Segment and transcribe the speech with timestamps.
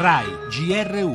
[0.00, 1.12] RAI GR1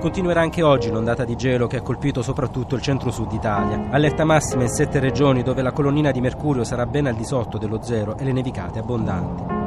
[0.00, 3.88] Continuerà anche oggi l'ondata di gelo che ha colpito soprattutto il centro-sud Italia.
[3.90, 7.58] Allerta massima in sette regioni dove la colonnina di mercurio sarà ben al di sotto
[7.58, 9.57] dello zero e le nevicate abbondanti.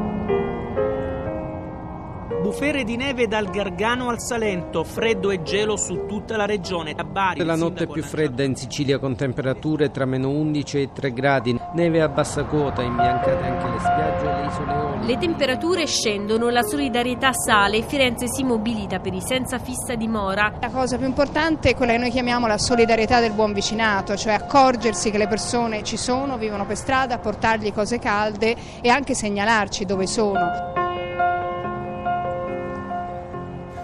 [2.41, 6.95] Bufere di neve dal Gargano al Salento, freddo e gelo su tutta la regione.
[6.97, 11.13] A Bari, la notte più fredda in Sicilia con temperature tra meno 11 e 3
[11.13, 15.05] gradi, neve a bassa quota, imbiancate anche le spiagge e le isole Eolie.
[15.05, 20.51] Le temperature scendono, la solidarietà sale, Firenze si mobilita per i senza fissa dimora.
[20.59, 24.33] La cosa più importante è quella che noi chiamiamo la solidarietà del buon vicinato, cioè
[24.33, 29.85] accorgersi che le persone ci sono, vivono per strada, portargli cose calde e anche segnalarci
[29.85, 30.80] dove sono.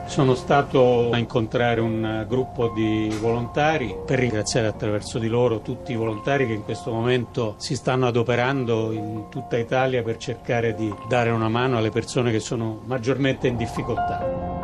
[0.07, 5.95] Sono stato a incontrare un gruppo di volontari per ringraziare attraverso di loro tutti i
[5.95, 11.29] volontari che in questo momento si stanno adoperando in tutta Italia per cercare di dare
[11.29, 14.56] una mano alle persone che sono maggiormente in difficoltà.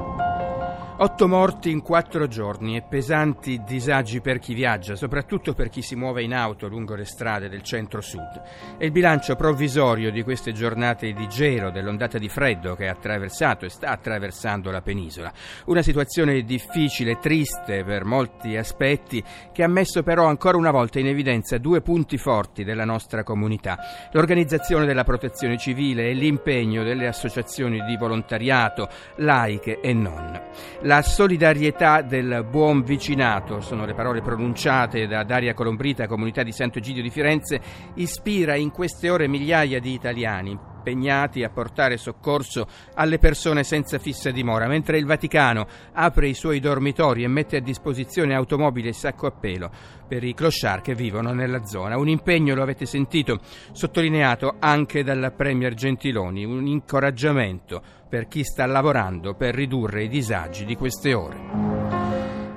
[0.96, 5.96] Otto morti in quattro giorni e pesanti disagi per chi viaggia, soprattutto per chi si
[5.96, 8.78] muove in auto lungo le strade del centro-sud.
[8.78, 13.66] È il bilancio provvisorio di queste giornate di gelo, dell'ondata di freddo che ha attraversato
[13.66, 15.34] e sta attraversando la penisola.
[15.66, 19.22] Una situazione difficile, triste per molti aspetti,
[19.52, 23.78] che ha messo però ancora una volta in evidenza due punti forti della nostra comunità.
[24.12, 30.40] L'organizzazione della protezione civile e l'impegno delle associazioni di volontariato, laiche e non.
[30.86, 37.02] La solidarietà del buon vicinato, sono le parole pronunciate da Daria Colombrita, comunità di Sant'Egidio
[37.02, 37.62] di Firenze,
[37.96, 44.32] ispira in queste ore migliaia di italiani impegnati a portare soccorso alle persone senza fissa
[44.32, 49.28] dimora, mentre il Vaticano apre i suoi dormitori e mette a disposizione automobili e sacco
[49.28, 49.72] a pelo
[50.06, 51.98] per i clochard che vivono nella zona.
[51.98, 53.40] Un impegno, lo avete sentito,
[53.72, 60.66] sottolineato anche dal Premier Gentiloni, un incoraggiamento per chi sta lavorando per ridurre i disagi
[60.66, 61.63] di queste ore.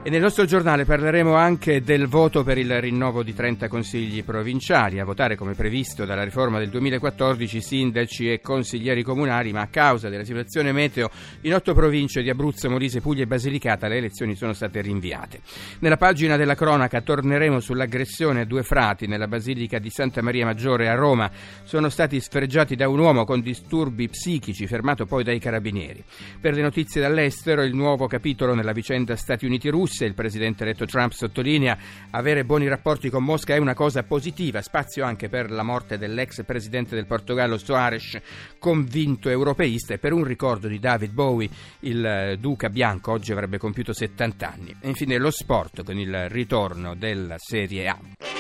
[0.07, 5.01] E nel nostro giornale parleremo anche del voto per il rinnovo di 30 consigli provinciali,
[5.01, 10.09] a votare come previsto dalla riforma del 2014 sindaci e consiglieri comunali, ma a causa
[10.09, 14.53] della situazione meteo in otto province di Abruzzo, Molise, Puglia e Basilicata le elezioni sono
[14.53, 15.41] state rinviate.
[15.81, 20.89] Nella pagina della cronaca torneremo sull'aggressione a due frati nella Basilica di Santa Maria Maggiore
[20.89, 21.29] a Roma.
[21.65, 26.05] Sono stati sfregiati da un uomo con disturbi psichici, fermato poi dai carabinieri.
[26.41, 31.13] Per le notizie dall'estero, il nuovo capitolo nella vicenda Stati Uniti-Russia il presidente eletto Trump
[31.13, 31.79] sottolinea
[32.11, 36.45] avere buoni rapporti con Mosca è una cosa positiva, spazio anche per la morte dell'ex
[36.45, 38.21] presidente del Portogallo Soares,
[38.59, 41.49] convinto europeista e per un ricordo di David Bowie,
[41.81, 44.77] il eh, duca bianco oggi avrebbe compiuto 70 anni.
[44.81, 48.36] E infine lo sport con il ritorno della Serie A.